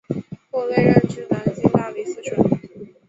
[0.49, 2.35] 后累任至南京大理寺丞。